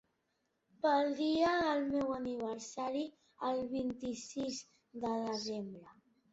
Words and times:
Pel 0.85 1.09
dia 1.19 1.51
del 1.65 1.85
meu 1.91 2.09
aniversari, 2.15 3.05
el 3.53 3.63
vint-i-sis 3.77 4.61
de 5.07 5.15
desembre. 5.31 5.89